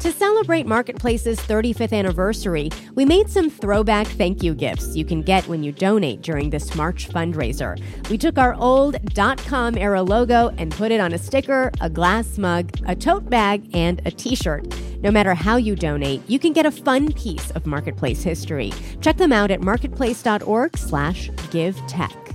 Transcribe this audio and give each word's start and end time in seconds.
To 0.00 0.12
celebrate 0.12 0.66
Marketplace's 0.66 1.38
35th 1.40 1.92
anniversary, 1.92 2.70
we 2.94 3.04
made 3.04 3.28
some 3.28 3.50
throwback 3.50 4.06
thank 4.06 4.44
you 4.44 4.54
gifts 4.54 4.94
you 4.94 5.04
can 5.04 5.22
get 5.22 5.48
when 5.48 5.64
you 5.64 5.72
donate 5.72 6.22
during 6.22 6.50
this 6.50 6.76
March 6.76 7.08
fundraiser. 7.08 7.76
We 8.08 8.16
took 8.16 8.38
our 8.38 8.54
old 8.54 8.96
.com 9.44 9.76
era 9.76 10.00
logo 10.00 10.50
and 10.56 10.70
put 10.70 10.92
it 10.92 11.00
on 11.00 11.14
a 11.14 11.18
sticker, 11.18 11.72
a 11.80 11.90
glass 11.90 12.38
mug, 12.38 12.70
a 12.86 12.94
tote 12.94 13.28
bag, 13.28 13.68
and 13.74 14.00
a 14.06 14.12
t-shirt. 14.12 14.72
No 15.02 15.10
matter 15.10 15.34
how 15.34 15.56
you 15.56 15.74
donate, 15.74 16.22
you 16.28 16.38
can 16.38 16.52
get 16.52 16.64
a 16.64 16.70
fun 16.70 17.12
piece 17.12 17.50
of 17.52 17.66
Marketplace 17.66 18.22
history. 18.22 18.72
Check 19.00 19.16
them 19.16 19.32
out 19.32 19.50
at 19.50 19.62
marketplace.org/givetech. 19.62 22.27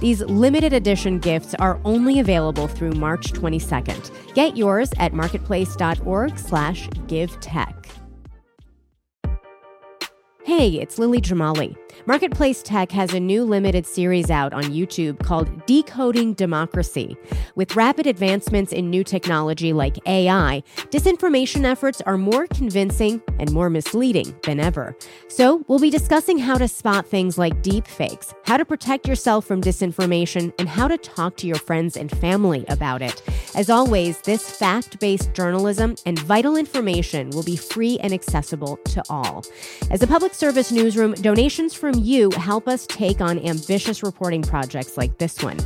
These 0.00 0.22
limited 0.22 0.72
edition 0.72 1.18
gifts 1.18 1.54
are 1.54 1.78
only 1.84 2.20
available 2.20 2.68
through 2.68 2.92
March 2.92 3.32
22nd. 3.32 4.10
Get 4.34 4.56
yours 4.56 4.90
at 4.98 5.12
marketplace.org/givetech. 5.12 7.86
Hey, 10.44 10.80
it's 10.80 10.98
Lily 10.98 11.20
Jamali. 11.20 11.76
Marketplace 12.08 12.62
Tech 12.62 12.92
has 12.92 13.12
a 13.14 13.18
new 13.18 13.42
limited 13.42 13.84
series 13.84 14.30
out 14.30 14.52
on 14.52 14.62
YouTube 14.62 15.18
called 15.24 15.66
Decoding 15.66 16.34
Democracy. 16.34 17.16
With 17.56 17.74
rapid 17.74 18.06
advancements 18.06 18.72
in 18.72 18.88
new 18.88 19.02
technology 19.02 19.72
like 19.72 19.98
AI, 20.06 20.62
disinformation 20.90 21.64
efforts 21.64 22.00
are 22.02 22.16
more 22.16 22.46
convincing 22.46 23.20
and 23.40 23.50
more 23.50 23.68
misleading 23.68 24.36
than 24.44 24.60
ever. 24.60 24.96
So, 25.26 25.64
we'll 25.66 25.80
be 25.80 25.90
discussing 25.90 26.38
how 26.38 26.56
to 26.58 26.68
spot 26.68 27.08
things 27.08 27.38
like 27.38 27.60
deepfakes, 27.64 28.32
how 28.44 28.56
to 28.56 28.64
protect 28.64 29.08
yourself 29.08 29.44
from 29.44 29.60
disinformation, 29.60 30.52
and 30.60 30.68
how 30.68 30.86
to 30.86 30.96
talk 30.98 31.36
to 31.38 31.48
your 31.48 31.56
friends 31.56 31.96
and 31.96 32.08
family 32.18 32.64
about 32.68 33.02
it. 33.02 33.20
As 33.56 33.68
always, 33.68 34.20
this 34.20 34.48
fact 34.48 35.00
based 35.00 35.34
journalism 35.34 35.96
and 36.06 36.20
vital 36.20 36.56
information 36.56 37.30
will 37.30 37.42
be 37.42 37.56
free 37.56 37.98
and 37.98 38.12
accessible 38.12 38.76
to 38.84 39.02
all. 39.10 39.44
As 39.90 40.04
a 40.04 40.06
public 40.06 40.34
service 40.34 40.70
newsroom, 40.70 41.14
donations 41.14 41.74
from 41.74 41.95
you 42.04 42.30
help 42.32 42.68
us 42.68 42.86
take 42.86 43.20
on 43.20 43.38
ambitious 43.38 44.02
reporting 44.02 44.42
projects 44.42 44.96
like 44.96 45.18
this 45.18 45.42
one. 45.42 45.58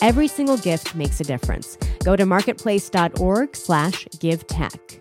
Every 0.00 0.28
single 0.28 0.56
gift 0.56 0.94
makes 0.94 1.20
a 1.20 1.24
difference. 1.24 1.76
Go 2.04 2.16
to 2.16 2.26
marketplace.org 2.26 3.56
slash 3.56 4.06
give 4.20 4.46
tech. 4.46 5.00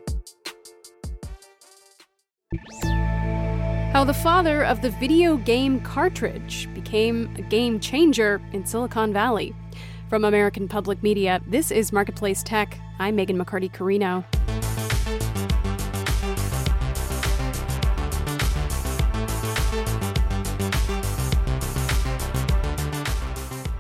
How 3.94 4.04
the 4.04 4.14
father 4.14 4.64
of 4.64 4.82
the 4.82 4.92
video 4.92 5.38
game 5.38 5.80
cartridge 5.82 6.70
became 6.74 7.34
a 7.38 7.42
game 7.42 7.80
changer 7.80 8.42
in 8.54 8.66
Silicon 8.66 9.12
Valley. 9.12 9.56
From 10.08 10.24
American 10.24 10.68
Public 10.68 11.02
Media, 11.04 11.42
this 11.48 11.72
is 11.72 11.92
Marketplace 11.92 12.44
Tech. 12.44 12.78
I'm 13.00 13.18
Meghan 13.18 13.44
McCarty 13.44 13.72
Carino. 13.74 14.24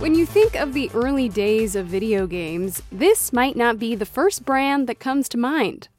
When 0.07 0.15
you 0.15 0.25
think 0.25 0.55
of 0.55 0.71
the 0.71 0.89
early 0.93 1.27
days 1.27 1.75
of 1.75 1.87
video 1.87 2.27
games, 2.27 2.81
this 2.89 3.33
might 3.33 3.57
not 3.57 3.77
be 3.77 3.93
the 3.93 4.05
first 4.05 4.45
brand 4.45 4.87
that 4.87 5.01
comes 5.01 5.27
to 5.27 5.37
mind. 5.37 5.89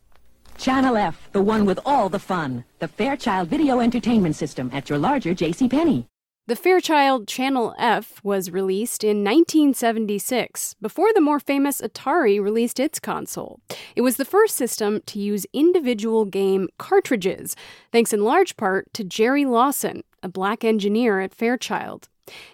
Channel 0.56 0.97
F, 0.97 1.28
the 1.33 1.42
one 1.42 1.67
with 1.67 1.78
all 1.84 2.09
the 2.09 2.19
fun. 2.19 2.65
The 2.78 2.89
Fairchild 2.89 3.50
Video 3.50 3.81
Entertainment 3.81 4.34
System 4.34 4.70
at 4.73 4.89
your 4.89 4.98
larger 4.98 5.34
JCPenney. 5.34 6.06
The 6.47 6.56
Fairchild 6.56 7.28
Channel 7.28 7.75
F 7.78 8.25
was 8.25 8.50
released 8.50 9.05
in 9.05 9.23
1976, 9.23 10.77
before 10.81 11.12
the 11.12 11.20
more 11.20 11.39
famous 11.39 11.83
Atari 11.83 12.43
released 12.43 12.81
its 12.81 12.98
console. 12.98 13.61
It 13.95 14.00
was 14.00 14.17
the 14.17 14.25
first 14.25 14.56
system 14.56 15.03
to 15.05 15.19
use 15.19 15.45
individual 15.53 16.25
game 16.25 16.70
cartridges, 16.78 17.55
thanks 17.93 18.15
in 18.15 18.25
large 18.25 18.56
part 18.56 18.91
to 18.95 19.05
Jerry 19.05 19.45
Lawson, 19.45 20.03
a 20.22 20.31
black 20.31 20.65
engineer 20.65 21.20
at 21.20 21.34
Fairchild. 21.34 22.09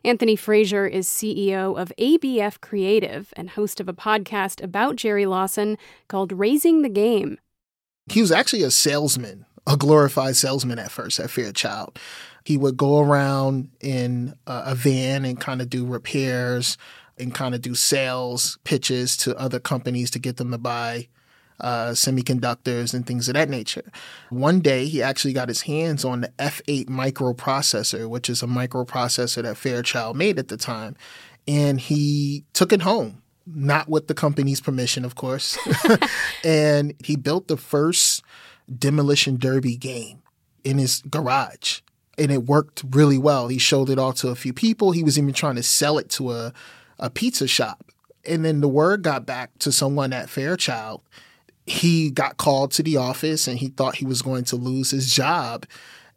Anthony 0.05 0.37
Frasier 0.37 0.91
is 0.91 1.09
CEO 1.09 1.81
of 1.81 1.93
ABF 1.99 2.61
Creative 2.61 3.33
and 3.37 3.51
host 3.51 3.81
of 3.81 3.89
a 3.89 3.93
podcast 3.93 4.63
about 4.63 4.97
Jerry 4.97 5.27
Lawson 5.27 5.79
called 6.09 6.33
Raising 6.33 6.83
the 6.83 6.89
Game. 6.89 7.39
He 8.11 8.21
was 8.21 8.33
actually 8.33 8.63
a 8.63 8.71
salesman, 8.71 9.47
a 9.67 9.77
glorified 9.77 10.37
salesman 10.37 10.79
at 10.79 10.91
first 10.91 11.19
at 11.21 11.31
Fairchild. 11.31 11.99
He 12.45 12.57
would 12.59 12.77
go 12.77 13.01
around 13.01 13.71
in 13.81 14.35
a 14.47 14.75
van 14.75 15.25
and 15.25 15.41
kind 15.41 15.63
of 15.63 15.71
do 15.71 15.87
repairs 15.87 16.77
and 17.19 17.35
kind 17.35 17.55
of 17.55 17.63
do 17.63 17.75
sales 17.75 18.59
pitches 18.65 19.17
to 19.19 19.37
other 19.39 19.61
companies 19.61 20.11
to 20.11 20.19
get 20.19 20.37
them 20.37 20.51
to 20.51 20.59
buy 20.59 21.09
uh, 21.61 21.91
semiconductors 21.91 22.95
and 22.95 23.07
things 23.07 23.29
of 23.29 23.35
that 23.35 23.49
nature. 23.49 23.91
One 24.31 24.61
day, 24.61 24.87
he 24.87 25.03
actually 25.03 25.33
got 25.33 25.49
his 25.49 25.63
hands 25.63 26.05
on 26.05 26.23
the 26.23 26.29
F8 26.39 26.87
microprocessor, 26.87 28.09
which 28.09 28.29
is 28.29 28.43
a 28.43 28.47
microprocessor 28.47 29.43
that 29.43 29.57
Fairchild 29.57 30.17
made 30.17 30.39
at 30.39 30.49
the 30.49 30.57
time, 30.57 30.97
and 31.47 31.81
he 31.81 32.45
took 32.53 32.73
it 32.73 32.83
home. 32.83 33.23
Not 33.47 33.91
with 33.91 34.07
the 34.09 34.15
company's 34.15 34.63
permission, 34.63 35.05
of 35.05 35.17
course. 35.17 35.59
and 36.45 36.95
he 37.05 37.15
built 37.15 37.47
the 37.47 37.59
first 37.59 38.23
Demolition 38.75 39.37
Derby 39.37 39.77
game 39.77 40.23
in 40.65 40.79
his 40.79 41.03
garage 41.03 41.81
and 42.19 42.31
it 42.31 42.45
worked 42.45 42.85
really 42.91 43.19
well. 43.19 43.49
He 43.49 43.59
showed 43.59 43.91
it 43.91 43.99
all 43.99 44.13
to 44.15 44.29
a 44.29 44.35
few 44.35 44.53
people. 44.53 44.93
He 44.93 45.03
was 45.03 45.19
even 45.19 45.33
trying 45.33 45.57
to 45.57 45.63
sell 45.63 45.99
it 45.99 46.09
to 46.11 46.33
a, 46.33 46.53
a 46.99 47.11
pizza 47.11 47.47
shop. 47.47 47.91
And 48.25 48.45
then 48.45 48.61
the 48.61 48.69
word 48.69 49.03
got 49.03 49.27
back 49.27 49.59
to 49.61 49.73
someone 49.73 50.13
at 50.13 50.31
Fairchild. 50.31 51.03
He 51.67 52.11
got 52.11 52.37
called 52.37 52.73
to 52.73 52.83
the 52.83 52.97
office 52.97 53.49
and 53.49 53.59
he 53.59 53.69
thought 53.69 53.97
he 53.97 54.07
was 54.07 54.23
going 54.23 54.45
to 54.45 54.57
lose 54.57 54.91
his 54.91 55.13
job. 55.13 55.67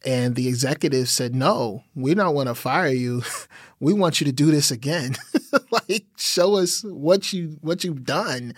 And 0.05 0.35
the 0.35 0.47
executive 0.47 1.09
said, 1.09 1.33
No, 1.33 1.83
we 1.95 2.13
don't 2.13 2.35
want 2.35 2.47
to 2.47 2.55
fire 2.55 2.89
you. 2.89 3.23
we 3.79 3.93
want 3.93 4.21
you 4.21 4.25
to 4.25 4.31
do 4.31 4.51
this 4.51 4.71
again. 4.71 5.15
like 5.71 6.05
show 6.17 6.55
us 6.55 6.83
what 6.83 7.33
you 7.33 7.57
what 7.61 7.83
you've 7.83 8.03
done. 8.03 8.53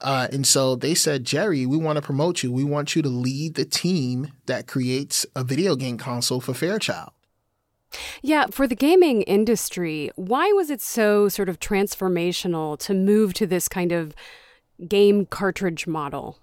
Uh, 0.00 0.28
and 0.32 0.46
so 0.46 0.76
they 0.76 0.94
said, 0.94 1.24
Jerry, 1.24 1.66
we 1.66 1.76
want 1.76 1.96
to 1.96 2.02
promote 2.02 2.42
you. 2.42 2.52
We 2.52 2.64
want 2.64 2.94
you 2.94 3.02
to 3.02 3.08
lead 3.08 3.54
the 3.54 3.64
team 3.64 4.32
that 4.46 4.68
creates 4.68 5.26
a 5.34 5.42
video 5.42 5.74
game 5.74 5.98
console 5.98 6.40
for 6.40 6.54
Fairchild. 6.54 7.10
Yeah, 8.22 8.46
for 8.50 8.66
the 8.66 8.76
gaming 8.76 9.22
industry, 9.22 10.10
why 10.14 10.52
was 10.52 10.70
it 10.70 10.80
so 10.80 11.28
sort 11.28 11.48
of 11.48 11.58
transformational 11.58 12.78
to 12.80 12.94
move 12.94 13.34
to 13.34 13.46
this 13.46 13.66
kind 13.66 13.92
of 13.92 14.14
game 14.86 15.26
cartridge 15.26 15.86
model? 15.86 16.38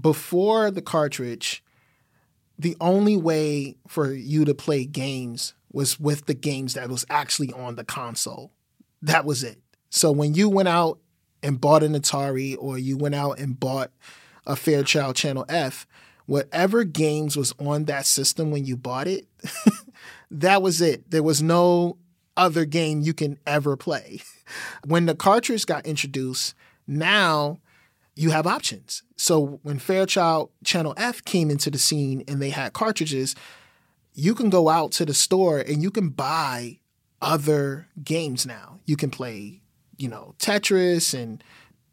Before 0.00 0.70
the 0.70 0.82
cartridge, 0.82 1.64
the 2.58 2.76
only 2.80 3.16
way 3.16 3.76
for 3.88 4.12
you 4.12 4.44
to 4.44 4.54
play 4.54 4.84
games 4.84 5.54
was 5.72 5.98
with 5.98 6.26
the 6.26 6.34
games 6.34 6.74
that 6.74 6.88
was 6.88 7.04
actually 7.08 7.52
on 7.52 7.76
the 7.76 7.84
console. 7.84 8.52
That 9.02 9.24
was 9.24 9.42
it. 9.42 9.58
So 9.88 10.12
when 10.12 10.34
you 10.34 10.48
went 10.48 10.68
out 10.68 10.98
and 11.42 11.60
bought 11.60 11.82
an 11.82 11.94
Atari 11.94 12.56
or 12.58 12.78
you 12.78 12.96
went 12.96 13.14
out 13.14 13.38
and 13.38 13.58
bought 13.58 13.90
a 14.46 14.56
Fairchild 14.56 15.16
Channel 15.16 15.46
F, 15.48 15.86
whatever 16.26 16.84
games 16.84 17.36
was 17.36 17.54
on 17.58 17.86
that 17.86 18.06
system 18.06 18.50
when 18.50 18.64
you 18.64 18.76
bought 18.76 19.08
it, 19.08 19.26
that 20.30 20.62
was 20.62 20.80
it. 20.80 21.10
There 21.10 21.22
was 21.22 21.42
no 21.42 21.96
other 22.36 22.64
game 22.64 23.00
you 23.00 23.14
can 23.14 23.38
ever 23.46 23.76
play. 23.76 24.20
When 24.84 25.06
the 25.06 25.14
cartridge 25.14 25.66
got 25.66 25.86
introduced, 25.86 26.54
now 26.86 27.60
you 28.16 28.30
have 28.30 28.46
options. 28.46 29.02
So 29.16 29.60
when 29.62 29.78
Fairchild 29.78 30.50
Channel 30.64 30.94
F 30.96 31.24
came 31.24 31.50
into 31.50 31.70
the 31.70 31.78
scene 31.78 32.24
and 32.28 32.40
they 32.40 32.50
had 32.50 32.72
cartridges, 32.72 33.34
you 34.14 34.34
can 34.34 34.50
go 34.50 34.68
out 34.68 34.92
to 34.92 35.04
the 35.04 35.14
store 35.14 35.58
and 35.58 35.82
you 35.82 35.90
can 35.90 36.10
buy 36.10 36.78
other 37.22 37.88
games 38.02 38.46
now. 38.46 38.80
You 38.84 38.96
can 38.96 39.10
play 39.10 39.60
you 40.00 40.08
know, 40.08 40.34
Tetris 40.38 41.14
and 41.14 41.44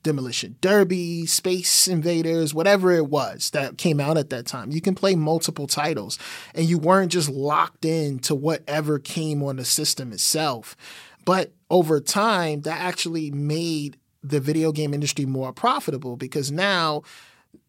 Demolition 0.04 0.56
Derby, 0.62 1.26
Space 1.26 1.88
Invaders, 1.88 2.54
whatever 2.54 2.94
it 2.94 3.10
was 3.10 3.50
that 3.50 3.78
came 3.78 4.00
out 4.00 4.18
at 4.18 4.30
that 4.30 4.46
time. 4.46 4.72
You 4.72 4.80
can 4.80 4.96
play 4.96 5.16
multiple 5.16 5.68
titles 5.68 6.18
and 6.56 6.66
you 6.66 6.78
weren't 6.78 7.12
just 7.12 7.30
locked 7.30 7.84
in 7.84 8.20
to 8.20 8.34
whatever 8.34 9.00
came 9.00 9.44
on 9.44 9.58
the 9.58 9.66
system 9.66 10.14
itself. 10.14 10.78
But 11.26 11.52
over 11.70 12.00
time, 12.00 12.62
that 12.62 12.80
actually 12.80 13.32
made 13.32 13.98
the 14.24 14.40
video 14.40 14.72
game 14.72 14.94
industry 14.94 15.26
more 15.26 15.54
profitable 15.54 16.18
because 16.18 16.52
now 16.52 17.04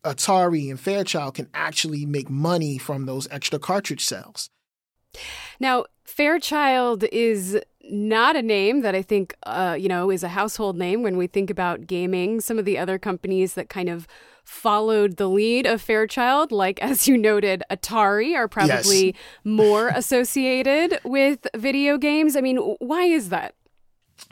Atari 0.05 0.71
and 0.71 0.79
Fairchild 0.79 1.35
can 1.35 1.49
actually 1.55 2.07
make 2.07 2.31
money 2.31 2.79
from 2.79 3.07
those 3.07 3.29
extra 3.31 3.59
cartridge 3.59 4.05
sales. 4.05 4.51
Now, 5.61 5.85
Fairchild 6.05 7.05
is 7.13 7.59
not 7.91 8.37
a 8.37 8.43
name 8.43 8.81
that 8.83 8.95
I 8.95 9.03
think, 9.03 9.35
uh, 9.45 9.77
you 9.79 9.89
know, 9.89 10.11
is 10.11 10.23
a 10.23 10.29
household 10.29 10.77
name 10.77 11.03
when 11.03 11.17
we 11.17 11.27
think 11.27 11.51
about 11.51 11.87
gaming. 11.87 12.41
Some 12.41 12.59
of 12.59 12.65
the 12.65 12.79
other 12.79 12.99
companies 12.99 13.55
that 13.55 13.69
kind 13.69 13.89
of 13.89 14.07
followed 14.45 15.17
the 15.17 15.29
lead 15.29 15.67
of 15.67 15.81
Fairchild, 15.81 16.53
like 16.53 16.79
as 16.83 17.09
you 17.09 17.17
noted, 17.17 17.63
Atari, 17.71 18.35
are 18.35 18.49
probably 18.49 19.07
yes. 19.07 19.15
more 19.45 19.89
associated 19.89 21.01
with 21.05 21.47
video 21.57 21.99
games. 21.99 22.37
I 22.37 22.41
mean, 22.41 22.57
why 22.57 23.05
is 23.05 23.29
that? 23.31 23.55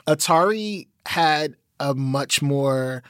Atari 0.05 0.87
had 1.05 1.55
a 1.79 1.93
much 1.93 2.41
more 2.41 3.03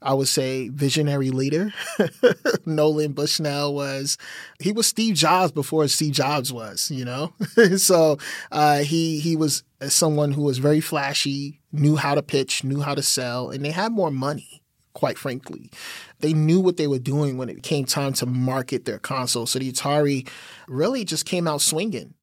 I 0.00 0.14
would 0.14 0.28
say, 0.28 0.68
visionary 0.68 1.30
leader. 1.30 1.72
Nolan 2.66 3.12
Bushnell 3.12 3.74
was, 3.74 4.16
he 4.60 4.70
was 4.70 4.86
Steve 4.86 5.16
Jobs 5.16 5.50
before 5.50 5.88
Steve 5.88 6.12
Jobs 6.12 6.52
was, 6.52 6.90
you 6.90 7.04
know? 7.04 7.32
so 7.76 8.18
uh, 8.52 8.78
he, 8.78 9.18
he 9.18 9.34
was 9.34 9.64
someone 9.88 10.30
who 10.30 10.42
was 10.42 10.58
very 10.58 10.80
flashy, 10.80 11.60
knew 11.72 11.96
how 11.96 12.14
to 12.14 12.22
pitch, 12.22 12.62
knew 12.62 12.80
how 12.80 12.94
to 12.94 13.02
sell, 13.02 13.50
and 13.50 13.64
they 13.64 13.72
had 13.72 13.90
more 13.90 14.12
money, 14.12 14.62
quite 14.92 15.18
frankly. 15.18 15.70
They 16.20 16.32
knew 16.32 16.60
what 16.60 16.76
they 16.76 16.86
were 16.86 17.00
doing 17.00 17.36
when 17.36 17.48
it 17.48 17.64
came 17.64 17.84
time 17.84 18.12
to 18.14 18.26
market 18.26 18.84
their 18.84 18.98
console. 19.00 19.46
So 19.46 19.58
the 19.58 19.72
Atari 19.72 20.28
really 20.68 21.04
just 21.04 21.26
came 21.26 21.48
out 21.48 21.60
swinging. 21.60 22.14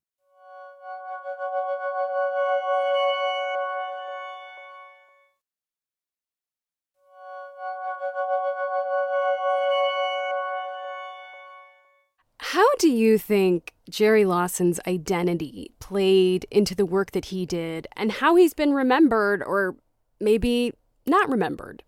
Do 12.86 12.92
you 12.92 13.18
think 13.18 13.74
Jerry 13.90 14.26
Lawson's 14.26 14.80
identity 14.86 15.72
played 15.80 16.46
into 16.52 16.76
the 16.76 16.86
work 16.86 17.14
that 17.14 17.26
he 17.26 17.44
did 17.44 17.88
and 17.96 18.12
how 18.12 18.36
he's 18.36 18.54
been 18.54 18.76
remembered 18.76 19.42
or 19.42 19.76
maybe 20.22 20.72
not 21.08 21.28
remembered? 21.28 21.82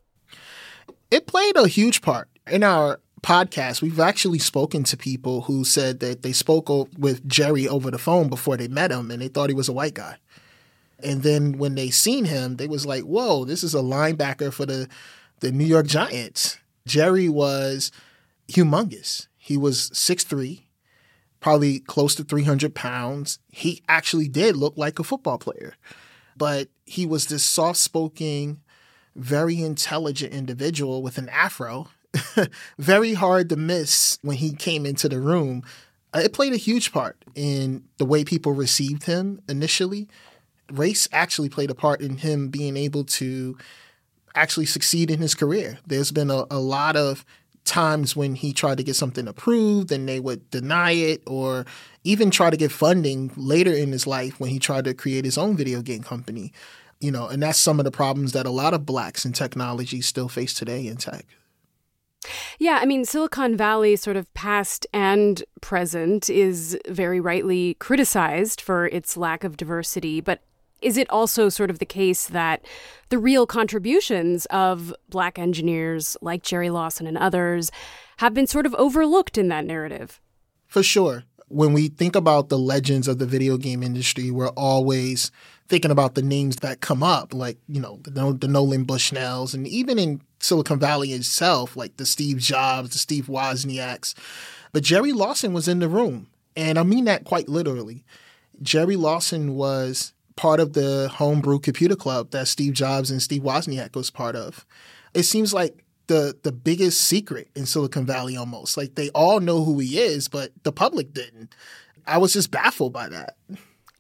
It 1.11 1.27
played 1.27 1.55
a 1.55 1.67
huge 1.67 2.01
part. 2.01 2.29
In 2.47 2.63
our 2.63 2.99
podcast, 3.21 3.79
we've 3.79 3.99
actually 3.99 4.39
spoken 4.39 4.83
to 4.85 4.97
people 4.97 5.41
who 5.41 5.63
said 5.63 5.99
that 5.99 6.23
they 6.23 6.31
spoke 6.31 6.67
with 6.97 7.27
Jerry 7.27 7.67
over 7.67 7.91
the 7.91 7.99
phone 7.99 8.27
before 8.27 8.57
they 8.57 8.67
met 8.67 8.91
him 8.91 9.11
and 9.11 9.21
they 9.21 9.27
thought 9.27 9.51
he 9.51 9.55
was 9.55 9.69
a 9.69 9.73
white 9.73 9.93
guy. 9.93 10.17
And 11.03 11.21
then 11.21 11.59
when 11.59 11.75
they 11.75 11.91
seen 11.91 12.25
him, 12.25 12.55
they 12.55 12.67
was 12.67 12.87
like, 12.87 13.03
whoa, 13.03 13.45
this 13.45 13.63
is 13.63 13.75
a 13.75 13.81
linebacker 13.81 14.51
for 14.51 14.65
the, 14.65 14.87
the 15.41 15.51
New 15.51 15.65
York 15.65 15.85
Giants. 15.85 16.57
Jerry 16.87 17.29
was 17.29 17.91
humongous. 18.47 19.27
He 19.37 19.57
was 19.57 19.91
6'3, 19.91 20.63
probably 21.39 21.79
close 21.79 22.15
to 22.15 22.23
300 22.23 22.73
pounds. 22.75 23.39
He 23.51 23.83
actually 23.87 24.27
did 24.27 24.55
look 24.55 24.75
like 24.77 24.99
a 24.99 25.03
football 25.03 25.37
player, 25.37 25.75
but 26.35 26.69
he 26.85 27.05
was 27.05 27.27
this 27.27 27.43
soft 27.43 27.79
spoken, 27.79 28.61
very 29.15 29.61
intelligent 29.61 30.33
individual 30.33 31.01
with 31.01 31.17
an 31.17 31.29
afro. 31.29 31.87
very 32.79 33.13
hard 33.13 33.49
to 33.49 33.55
miss 33.55 34.17
when 34.21 34.37
he 34.37 34.53
came 34.53 34.85
into 34.85 35.07
the 35.07 35.19
room. 35.19 35.63
Uh, 36.13 36.19
it 36.19 36.33
played 36.33 36.53
a 36.53 36.57
huge 36.57 36.91
part 36.91 37.17
in 37.35 37.83
the 37.97 38.05
way 38.05 38.23
people 38.23 38.53
received 38.53 39.03
him 39.03 39.41
initially. 39.47 40.07
Race 40.71 41.07
actually 41.11 41.49
played 41.49 41.69
a 41.69 41.75
part 41.75 42.01
in 42.01 42.17
him 42.17 42.49
being 42.49 42.75
able 42.75 43.03
to 43.03 43.57
actually 44.35 44.65
succeed 44.65 45.11
in 45.11 45.19
his 45.19 45.35
career. 45.35 45.79
There's 45.85 46.11
been 46.11 46.29
a, 46.29 46.45
a 46.49 46.59
lot 46.59 46.95
of 46.95 47.25
times 47.67 48.15
when 48.15 48.35
he 48.35 48.53
tried 48.53 48.77
to 48.77 48.83
get 48.83 48.95
something 48.95 49.27
approved 49.27 49.91
and 49.91 50.07
they 50.07 50.19
would 50.19 50.49
deny 50.49 50.91
it 50.91 51.21
or 51.27 51.65
even 52.03 52.31
try 52.31 52.49
to 52.49 52.57
get 52.57 52.71
funding 52.71 53.31
later 53.35 53.73
in 53.73 53.91
his 53.91 54.07
life 54.07 54.39
when 54.39 54.49
he 54.49 54.57
tried 54.57 54.85
to 54.85 54.93
create 54.93 55.25
his 55.25 55.37
own 55.37 55.55
video 55.55 55.81
game 55.81 56.01
company 56.01 56.51
you 56.99 57.11
know 57.11 57.27
and 57.27 57.43
that's 57.43 57.59
some 57.59 57.79
of 57.79 57.85
the 57.85 57.91
problems 57.91 58.31
that 58.31 58.45
a 58.45 58.51
lot 58.51 58.73
of 58.73 58.85
blacks 58.85 59.25
in 59.25 59.33
technology 59.33 60.01
still 60.01 60.29
face 60.29 60.53
today 60.53 60.87
in 60.87 60.97
tech 60.97 61.25
yeah, 62.59 62.79
I 62.81 62.85
mean, 62.85 63.05
Silicon 63.05 63.55
Valley, 63.55 63.95
sort 63.95 64.17
of 64.17 64.33
past 64.33 64.87
and 64.91 65.43
present, 65.61 66.29
is 66.29 66.77
very 66.87 67.19
rightly 67.19 67.75
criticized 67.75 68.59
for 68.59 68.87
its 68.87 69.15
lack 69.15 69.43
of 69.43 69.55
diversity. 69.55 70.19
But 70.19 70.41
is 70.81 70.97
it 70.97 71.09
also 71.09 71.49
sort 71.49 71.69
of 71.69 71.79
the 71.79 71.85
case 71.85 72.27
that 72.27 72.65
the 73.09 73.17
real 73.17 73.45
contributions 73.45 74.45
of 74.47 74.93
black 75.09 75.39
engineers 75.39 76.17
like 76.21 76.43
Jerry 76.43 76.69
Lawson 76.69 77.07
and 77.07 77.17
others 77.17 77.71
have 78.17 78.33
been 78.33 78.47
sort 78.47 78.65
of 78.65 78.75
overlooked 78.75 79.37
in 79.37 79.47
that 79.49 79.65
narrative? 79.65 80.19
For 80.67 80.83
sure. 80.83 81.23
When 81.49 81.71
we 81.71 81.87
think 81.87 82.15
about 82.15 82.49
the 82.49 82.57
legends 82.57 83.07
of 83.07 83.19
the 83.19 83.25
video 83.25 83.57
game 83.57 83.81
industry, 83.81 84.31
we're 84.31 84.49
always 84.49 85.31
thinking 85.69 85.91
about 85.91 86.15
the 86.15 86.21
names 86.21 86.57
that 86.57 86.81
come 86.81 87.03
up, 87.03 87.33
like, 87.33 87.57
you 87.67 87.79
know, 87.79 87.99
the, 88.03 88.37
the 88.39 88.47
Nolan 88.47 88.85
Bushnells, 88.85 89.53
and 89.53 89.67
even 89.67 89.97
in 89.97 90.21
Silicon 90.39 90.79
Valley 90.79 91.11
itself, 91.11 91.75
like 91.75 91.97
the 91.97 92.05
Steve 92.05 92.37
Jobs, 92.37 92.91
the 92.91 92.97
Steve 92.97 93.27
Wozniaks. 93.27 94.13
But 94.73 94.83
Jerry 94.83 95.13
Lawson 95.13 95.53
was 95.53 95.67
in 95.67 95.79
the 95.79 95.89
room. 95.89 96.27
And 96.55 96.79
I 96.79 96.83
mean 96.83 97.05
that 97.05 97.23
quite 97.23 97.47
literally. 97.47 98.03
Jerry 98.61 98.95
Lawson 98.95 99.55
was 99.55 100.13
part 100.37 100.61
of 100.61 100.71
the 100.71 101.09
homebrew 101.13 101.59
computer 101.59 101.95
club 101.95 102.31
that 102.31 102.47
Steve 102.47 102.73
Jobs 102.73 103.11
and 103.11 103.21
Steve 103.21 103.41
Wozniak 103.41 103.95
was 103.95 104.09
part 104.09 104.35
of. 104.37 104.65
It 105.13 105.23
seems 105.23 105.53
like 105.53 105.83
the 106.07 106.37
the 106.43 106.53
biggest 106.53 107.01
secret 107.01 107.49
in 107.55 107.65
Silicon 107.65 108.05
Valley 108.05 108.37
almost. 108.37 108.77
Like 108.77 108.95
they 108.95 109.09
all 109.09 109.41
know 109.41 109.65
who 109.65 109.79
he 109.79 109.99
is, 109.99 110.29
but 110.29 110.51
the 110.63 110.71
public 110.71 111.13
didn't. 111.13 111.53
I 112.05 112.17
was 112.19 112.31
just 112.31 112.51
baffled 112.51 112.93
by 112.93 113.09
that. 113.09 113.35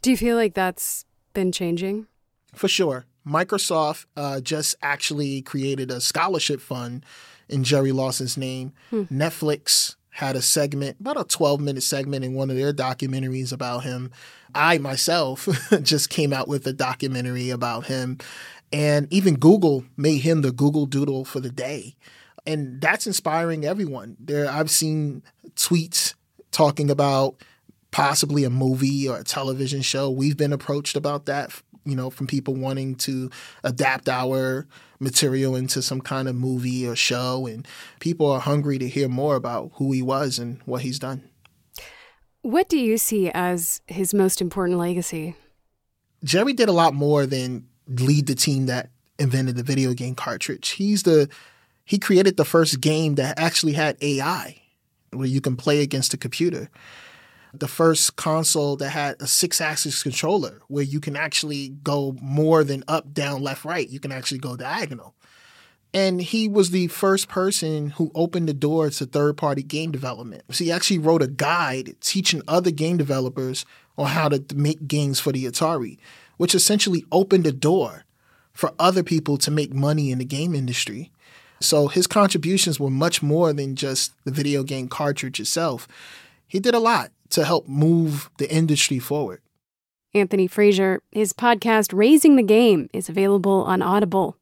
Do 0.01 0.11
you 0.11 0.15
feel 0.15 0.37
like 0.37 0.53
that's 0.53 1.03
been 1.33 1.51
changing? 1.51 2.07
For 2.55 2.69
sure. 2.69 3.05
Microsoft 3.27 4.05
uh, 4.15 4.39
just 4.39 4.75
actually 4.81 5.41
created 5.41 5.91
a 5.91 5.99
scholarship 5.99 6.61
fund 6.61 7.05
in 7.49 7.65
Jerry 7.65 7.91
Lawson's 7.91 8.37
name. 8.37 8.71
Hmm. 8.89 9.03
Netflix 9.11 9.97
had 10.17 10.35
a 10.35 10.41
segment, 10.41 10.99
about 10.99 11.19
a 11.19 11.23
12 11.23 11.61
minute 11.61 11.83
segment 11.83 12.25
in 12.25 12.33
one 12.33 12.49
of 12.49 12.55
their 12.55 12.73
documentaries 12.73 13.53
about 13.53 13.83
him. 13.83 14.09
I 14.55 14.79
myself 14.79 15.47
just 15.83 16.09
came 16.09 16.33
out 16.33 16.47
with 16.47 16.65
a 16.65 16.73
documentary 16.73 17.51
about 17.51 17.85
him. 17.85 18.17
And 18.73 19.07
even 19.13 19.35
Google 19.35 19.85
made 19.95 20.21
him 20.21 20.41
the 20.41 20.51
Google 20.51 20.87
Doodle 20.87 21.23
for 21.23 21.39
the 21.39 21.51
day. 21.51 21.95
And 22.47 22.81
that's 22.81 23.05
inspiring 23.05 23.63
everyone. 23.63 24.17
There 24.19 24.49
I've 24.49 24.71
seen 24.71 25.21
tweets 25.55 26.15
talking 26.49 26.89
about 26.89 27.35
possibly 27.91 28.43
a 28.43 28.49
movie 28.49 29.07
or 29.07 29.19
a 29.19 29.23
television 29.23 29.83
show. 29.83 30.09
We've 30.09 30.35
been 30.35 30.51
approached 30.51 30.95
about 30.95 31.27
that, 31.27 31.51
you 31.85 31.95
know, 31.95 32.09
from 32.09 32.25
people 32.25 32.55
wanting 32.55 32.95
to 32.95 33.29
adapt 33.63 34.09
our 34.09 34.65
material 34.99 35.55
into 35.55 35.81
some 35.81 36.01
kind 36.01 36.27
of 36.27 36.35
movie 36.35 36.87
or 36.87 36.95
show. 36.95 37.47
And 37.47 37.67
people 37.99 38.31
are 38.31 38.39
hungry 38.39 38.77
to 38.79 38.87
hear 38.87 39.07
more 39.07 39.35
about 39.35 39.71
who 39.75 39.91
he 39.91 40.01
was 40.01 40.39
and 40.39 40.59
what 40.65 40.81
he's 40.81 40.99
done. 40.99 41.23
What 42.41 42.69
do 42.69 42.77
you 42.77 42.97
see 42.97 43.29
as 43.33 43.81
his 43.87 44.13
most 44.13 44.41
important 44.41 44.79
legacy? 44.79 45.35
Jerry 46.23 46.53
did 46.53 46.69
a 46.69 46.73
lot 46.73 46.93
more 46.93 47.25
than 47.25 47.67
lead 47.87 48.27
the 48.27 48.35
team 48.35 48.65
that 48.67 48.89
invented 49.19 49.55
the 49.55 49.63
video 49.63 49.93
game 49.93 50.15
cartridge. 50.15 50.69
He's 50.69 51.03
the 51.03 51.29
he 51.85 51.97
created 51.97 52.37
the 52.37 52.45
first 52.45 52.81
game 52.81 53.15
that 53.15 53.39
actually 53.39 53.73
had 53.73 53.97
AI 54.01 54.61
where 55.11 55.27
you 55.27 55.39
can 55.39 55.55
play 55.55 55.81
against 55.81 56.13
a 56.13 56.17
computer. 56.17 56.69
The 57.59 57.67
first 57.67 58.15
console 58.15 58.75
that 58.77 58.89
had 58.89 59.15
a 59.19 59.27
six 59.27 59.59
axis 59.59 60.03
controller 60.03 60.61
where 60.67 60.83
you 60.83 60.99
can 60.99 61.15
actually 61.15 61.69
go 61.69 62.15
more 62.21 62.63
than 62.63 62.83
up, 62.87 63.13
down, 63.13 63.41
left, 63.41 63.65
right. 63.65 63.89
You 63.89 63.99
can 63.99 64.11
actually 64.11 64.39
go 64.39 64.55
diagonal. 64.55 65.15
And 65.93 66.21
he 66.21 66.47
was 66.47 66.71
the 66.71 66.87
first 66.87 67.27
person 67.27 67.91
who 67.91 68.11
opened 68.13 68.47
the 68.47 68.53
door 68.53 68.89
to 68.89 69.05
third 69.05 69.37
party 69.37 69.63
game 69.63 69.91
development. 69.91 70.43
So 70.51 70.63
he 70.63 70.71
actually 70.71 70.99
wrote 70.99 71.23
a 71.23 71.27
guide 71.27 71.95
teaching 72.01 72.41
other 72.47 72.71
game 72.71 72.97
developers 72.97 73.65
on 73.97 74.07
how 74.07 74.29
to 74.29 74.43
make 74.53 74.87
games 74.87 75.19
for 75.19 75.31
the 75.31 75.45
Atari, 75.45 75.97
which 76.37 76.53
essentially 76.53 77.05
opened 77.11 77.45
the 77.45 77.51
door 77.51 78.05
for 78.53 78.73
other 78.77 79.01
people 79.01 79.37
to 79.37 79.51
make 79.51 79.73
money 79.73 80.11
in 80.11 80.19
the 80.19 80.25
game 80.25 80.53
industry. 80.53 81.11
So 81.59 81.87
his 81.87 82.05
contributions 82.05 82.79
were 82.79 82.89
much 82.89 83.23
more 83.23 83.51
than 83.53 83.75
just 83.75 84.13
the 84.25 84.31
video 84.31 84.63
game 84.63 84.87
cartridge 84.87 85.39
itself. 85.39 85.87
He 86.47 86.59
did 86.59 86.75
a 86.75 86.79
lot 86.79 87.11
to 87.29 87.45
help 87.45 87.67
move 87.67 88.29
the 88.37 88.51
industry 88.51 88.99
forward. 88.99 89.41
Anthony 90.13 90.47
Frasier, 90.47 90.99
his 91.11 91.33
podcast 91.33 91.95
Raising 91.95 92.35
the 92.35 92.43
Game 92.43 92.89
is 92.93 93.09
available 93.09 93.63
on 93.63 93.81
Audible. 93.81 94.37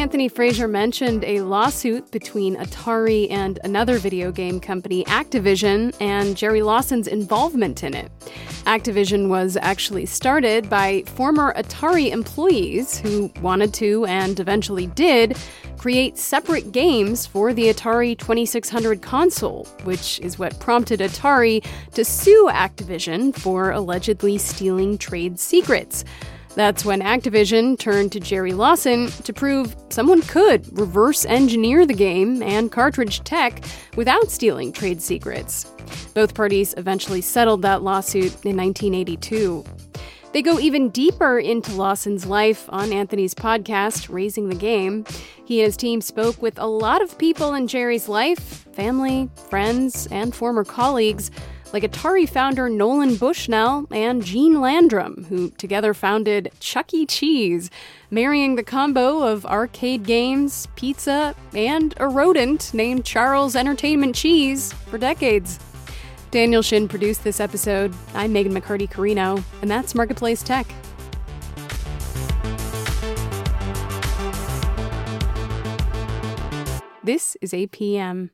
Anthony 0.00 0.30
Frasier 0.30 0.68
mentioned 0.68 1.24
a 1.24 1.42
lawsuit 1.42 2.10
between 2.10 2.56
Atari 2.56 3.30
and 3.30 3.58
another 3.64 3.98
video 3.98 4.32
game 4.32 4.58
company, 4.58 5.04
Activision, 5.04 5.94
and 6.00 6.38
Jerry 6.38 6.62
Lawson's 6.62 7.06
involvement 7.06 7.84
in 7.84 7.92
it. 7.92 8.10
Activision 8.64 9.28
was 9.28 9.58
actually 9.60 10.06
started 10.06 10.70
by 10.70 11.02
former 11.02 11.52
Atari 11.52 12.12
employees 12.12 12.98
who 12.98 13.30
wanted 13.42 13.74
to, 13.74 14.06
and 14.06 14.40
eventually 14.40 14.86
did, 14.86 15.36
create 15.76 16.16
separate 16.16 16.72
games 16.72 17.26
for 17.26 17.52
the 17.52 17.64
Atari 17.64 18.16
2600 18.16 19.02
console, 19.02 19.66
which 19.84 20.18
is 20.20 20.38
what 20.38 20.58
prompted 20.60 21.00
Atari 21.00 21.62
to 21.92 22.06
sue 22.06 22.48
Activision 22.50 23.34
for 23.36 23.70
allegedly 23.70 24.38
stealing 24.38 24.96
trade 24.96 25.38
secrets. 25.38 26.06
That's 26.54 26.84
when 26.84 27.00
Activision 27.00 27.78
turned 27.78 28.12
to 28.12 28.20
Jerry 28.20 28.52
Lawson 28.52 29.08
to 29.08 29.32
prove 29.32 29.76
someone 29.88 30.22
could 30.22 30.66
reverse 30.76 31.24
engineer 31.24 31.86
the 31.86 31.94
game 31.94 32.42
and 32.42 32.72
cartridge 32.72 33.22
tech 33.22 33.62
without 33.96 34.30
stealing 34.30 34.72
trade 34.72 35.00
secrets. 35.00 35.72
Both 36.12 36.34
parties 36.34 36.74
eventually 36.76 37.20
settled 37.20 37.62
that 37.62 37.82
lawsuit 37.82 38.32
in 38.44 38.56
1982. 38.56 39.64
They 40.32 40.42
go 40.42 40.60
even 40.60 40.90
deeper 40.90 41.38
into 41.38 41.72
Lawson's 41.72 42.24
life 42.26 42.66
on 42.68 42.92
Anthony's 42.92 43.34
podcast, 43.34 44.12
Raising 44.12 44.48
the 44.48 44.54
Game. 44.54 45.04
He 45.44 45.60
and 45.60 45.66
his 45.66 45.76
team 45.76 46.00
spoke 46.00 46.40
with 46.40 46.56
a 46.58 46.66
lot 46.66 47.02
of 47.02 47.18
people 47.18 47.54
in 47.54 47.66
Jerry's 47.66 48.08
life 48.08 48.66
family, 48.72 49.28
friends, 49.50 50.06
and 50.12 50.34
former 50.34 50.64
colleagues, 50.64 51.30
like 51.72 51.82
Atari 51.84 52.28
founder 52.28 52.68
Nolan 52.68 53.16
Bushnell 53.16 53.86
and 53.90 54.24
Gene 54.24 54.60
Landrum, 54.60 55.24
who 55.28 55.50
together 55.50 55.94
founded 55.94 56.50
Chuck 56.60 56.92
E. 56.92 57.06
Cheese, 57.06 57.70
marrying 58.10 58.56
the 58.56 58.62
combo 58.62 59.22
of 59.22 59.46
arcade 59.46 60.04
games, 60.04 60.66
pizza, 60.76 61.34
and 61.54 61.94
a 61.98 62.08
rodent 62.08 62.74
named 62.74 63.04
Charles 63.04 63.54
Entertainment 63.54 64.14
Cheese 64.14 64.72
for 64.72 64.98
decades. 64.98 65.58
Daniel 66.30 66.62
Shin 66.62 66.88
produced 66.88 67.24
this 67.24 67.40
episode. 67.40 67.92
I'm 68.14 68.32
Meghan 68.32 68.56
McCarty 68.56 68.88
Carino, 68.90 69.42
and 69.62 69.70
that's 69.70 69.94
Marketplace 69.94 70.42
Tech. 70.42 70.66
This 77.02 77.36
is 77.40 77.52
APM. 77.52 78.30